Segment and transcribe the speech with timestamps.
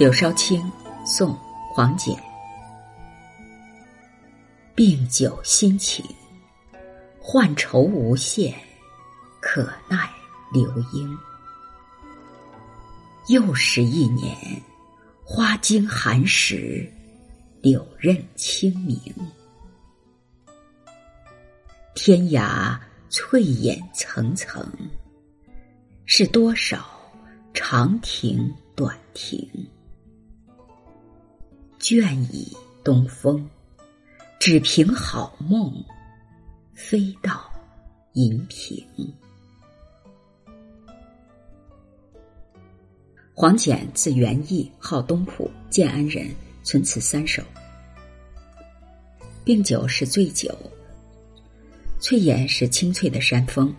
[0.00, 0.72] 柳梢青，
[1.04, 1.34] 宋·
[1.74, 2.18] 黄简。
[4.74, 6.02] 病酒心情，
[7.20, 8.54] 患愁无限，
[9.42, 10.10] 可奈
[10.54, 11.14] 流莺。
[13.28, 14.34] 又是一年，
[15.22, 16.90] 花经寒食，
[17.60, 18.98] 柳任清明。
[21.94, 22.74] 天涯
[23.10, 24.66] 翠眼层层，
[26.06, 26.88] 是多少
[27.52, 29.46] 长亭短亭。
[31.80, 33.48] 倦倚东风，
[34.38, 35.82] 只凭好梦，
[36.74, 37.50] 飞到
[38.12, 38.86] 银屏。
[43.32, 46.28] 黄简字元义，号东浦，建安人，
[46.62, 47.42] 存此三首。
[49.42, 50.54] 病酒是醉酒，
[51.98, 53.74] 翠岩是清脆的山峰。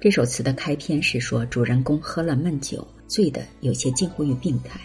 [0.00, 4.80] 这首词的开篇是说主人公喝了闷酒，醉得有些近乎于病态。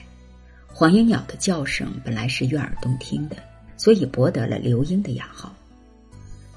[0.75, 3.37] 黄莺鸟的叫声本来是悦耳动听的，
[3.77, 5.55] 所以博得了刘莺的雅号。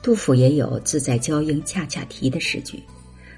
[0.03, 2.83] 杜甫也有“自在娇莺恰恰啼”的诗句，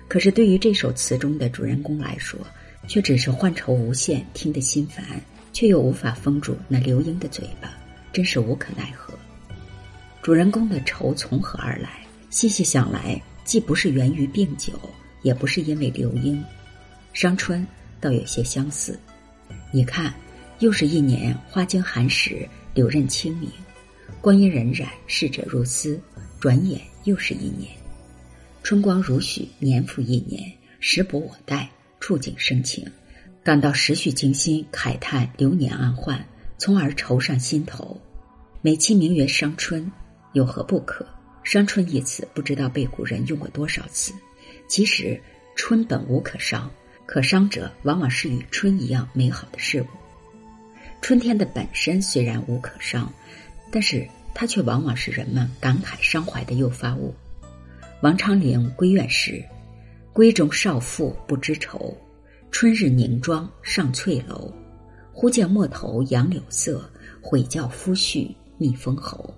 [0.07, 2.39] 可是对于这首词中的主人公来说，
[2.87, 5.05] 却只是患愁无限，听得心烦，
[5.53, 7.77] 却又无法封住那刘莺的嘴巴，
[8.13, 9.13] 真是无可奈何。
[10.23, 12.07] 主人公的愁从何而来？
[12.31, 14.75] 细细想来，既不是源于病酒，
[15.23, 16.41] 也不是因为刘莺，
[17.13, 17.67] 伤春
[18.01, 18.97] 倒有些相似。
[19.73, 20.15] 你看。
[20.61, 23.49] 又是一年，花经寒食，柳任清明。
[24.21, 26.01] 光阴荏苒，逝者如斯，
[26.41, 27.71] 转眼又是一年。
[28.65, 31.71] 春光如许，年复一年，时不我待，
[32.01, 32.85] 触景生情，
[33.45, 36.27] 感到时序惊心，慨叹流年暗换，
[36.59, 38.01] 从而愁上心头。
[38.61, 39.89] 美其名曰伤春，
[40.33, 41.07] 有何不可？
[41.45, 44.13] 伤春一词，不知道被古人用过多少次。
[44.67, 45.23] 其实，
[45.55, 46.69] 春本无可伤，
[47.07, 49.87] 可伤者往往是与春一样美好的事物。
[51.09, 53.11] 春天的本身虽然无可伤，
[53.73, 57.15] 但是它却往往是人们感慨伤怀的诱发物。
[58.03, 59.43] 王昌龄闺怨时
[60.13, 61.97] ：“闺中少妇不知愁，
[62.51, 64.53] 春日凝妆上翠楼。
[65.15, 66.85] 忽见陌头杨柳色，
[67.23, 69.35] 悔教夫婿觅封侯。”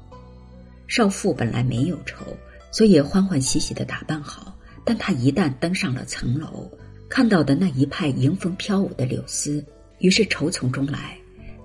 [0.88, 2.36] 少妇本来没有愁，
[2.72, 6.68] 所以欢欢喜喜的打扮好，但她一旦登上了层楼，
[7.08, 9.64] 看到的那一派迎风飘舞的柳丝，
[10.00, 11.16] 于是愁从中来。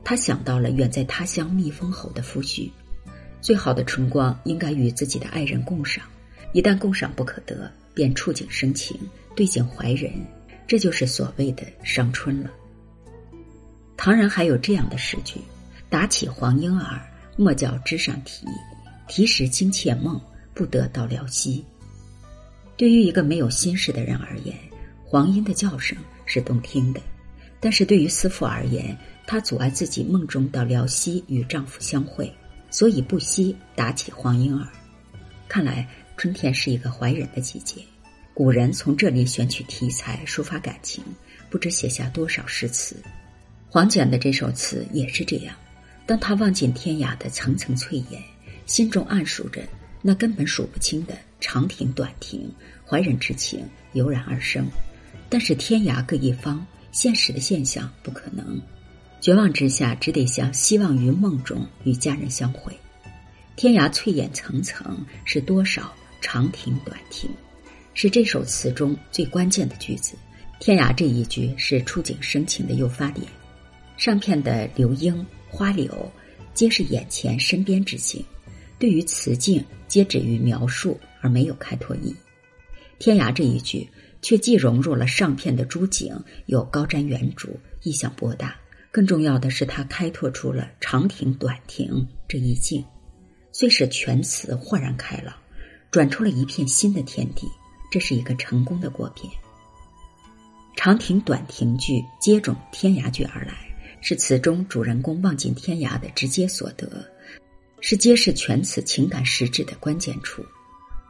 [0.06, 2.70] 他想到了远在他乡觅封侯的夫婿，
[3.42, 6.06] 最好的春光应该与自己的爱人共赏，
[6.54, 8.96] 一旦共赏不可得，便触景生情，
[9.36, 10.14] 对景怀人，
[10.68, 12.52] 这就是所谓的伤春了。
[13.98, 15.42] 唐人还有这样的诗句
[15.90, 17.02] ：“打起黄莺儿，
[17.36, 18.46] 莫教枝上啼，
[19.08, 20.22] 啼时惊妾梦，
[20.54, 21.66] 不得到辽西。”
[22.78, 24.56] 对于一个没有心事的人而言，
[25.04, 27.02] 黄莺的叫声是动听的，
[27.60, 28.96] 但是对于思妇而言，
[29.28, 32.32] 她阻碍自己梦中到辽西与丈夫相会，
[32.70, 34.68] 所以不惜打起黄莺儿。
[35.48, 35.88] 看来
[36.18, 37.82] 春天是一个怀人的季节。
[38.34, 41.04] 古人从这里选取题材抒发感情，
[41.50, 42.98] 不知写下多少诗词。
[43.70, 45.56] 黄简的这首词也是这样。
[46.06, 48.22] 当他望尽天涯的层层翠眼，
[48.66, 49.64] 心中暗数着
[50.02, 52.52] 那根本数不清的长亭短亭，
[52.86, 54.68] 怀人之情油然而生。
[55.30, 58.62] 但是天涯各一方，现实的现象不可能。
[59.26, 62.72] 绝望之下，只得向希望于梦中与家人相会。
[63.56, 65.92] 天涯翠眼层层，是多少
[66.22, 67.28] 长亭短亭，
[67.96, 70.16] 是这首词中最关键的句子。
[70.60, 73.26] 天涯这一句是触景生情的诱发点。
[73.98, 76.12] 上片的流莺、花柳，
[76.54, 78.24] 皆是眼前身边之景，
[78.78, 82.16] 对于词境皆止于描述，而没有开拓意。
[83.00, 83.90] 天涯这一句
[84.22, 86.16] 却既融入了上片的诸景，
[86.46, 87.50] 又高瞻远瞩，
[87.82, 88.56] 意象博大。
[88.96, 92.82] 更重要的是，他开拓出了长亭短亭这一境，
[93.52, 95.36] 虽使全词豁然开朗，
[95.92, 97.46] 转出了一片新的天地。
[97.92, 99.30] 这是一个成功的过片。
[100.78, 103.68] 长亭短亭句接踵天涯句而来，
[104.00, 107.06] 是词中主人公望尽天涯的直接所得，
[107.82, 110.42] 是揭示全词情感实质的关键处。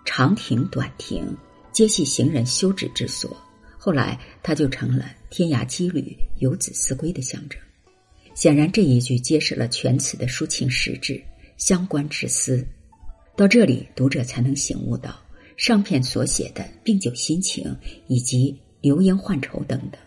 [0.05, 1.37] 长亭短亭
[1.71, 3.37] 皆系行人休止之所，
[3.77, 7.61] 后来它就成了天涯羁旅、游子思归的象征。
[8.35, 11.19] 显然，这一句揭示了全词的抒情实质、
[11.55, 12.67] 相关之思。
[13.37, 15.17] 到这里，读者才能醒悟到，
[15.55, 17.73] 上片所写的病酒心情
[18.07, 19.99] 以及流莺换愁等等，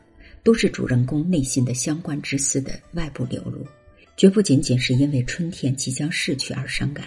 [0.45, 3.67] 都是主人公内心的相关之思的外部流露，
[4.15, 7.07] 绝不仅仅是因为春天即将逝去而伤感。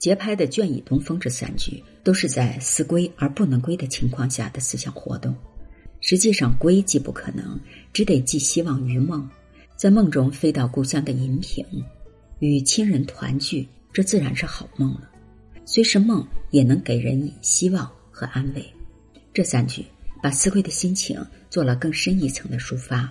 [0.00, 5.34] 节拍的“倦倚东风”这三句，都是在思归而不能归的情况下的思想活动。
[6.00, 7.58] 实际上，归既不可能，
[7.92, 9.28] 只得寄希望于梦。
[9.78, 11.64] 在梦中飞到故乡的银屏，
[12.40, 15.08] 与亲人团聚，这自然是好梦了。
[15.64, 18.74] 虽是梦，也能给人以希望和安慰。
[19.32, 19.86] 这三句
[20.20, 23.08] 把思归的心情做了更深一层的抒发。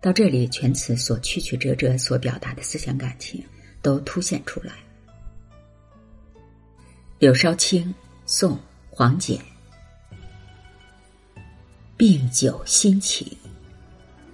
[0.00, 3.44] 到这里，全词所曲曲折折所表达的思想感情
[3.82, 4.72] 都凸显出来。
[7.18, 7.94] 柳梢青，
[8.24, 8.54] 宋·
[8.88, 9.38] 黄简。
[11.98, 13.36] 病酒心情，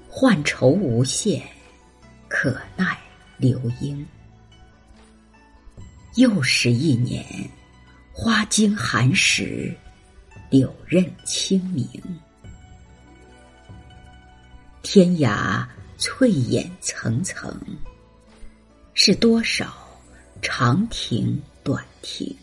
[0.08, 1.42] 患愁无限，
[2.38, 2.98] 可奈
[3.38, 4.06] 流莺。
[6.16, 7.24] 又是一年，
[8.12, 9.74] 花经寒食，
[10.50, 11.88] 柳任清明。
[14.82, 15.66] 天涯
[15.96, 17.58] 翠眼层层，
[18.92, 19.74] 是多少
[20.42, 22.36] 长亭短亭。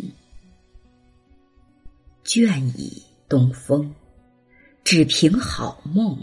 [2.25, 2.99] 倦倚
[3.29, 3.93] 东风，
[4.83, 6.17] 只凭好梦，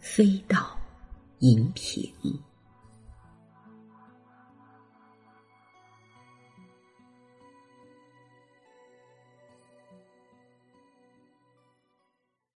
[0.00, 0.76] 飞到
[1.38, 2.12] 银屏。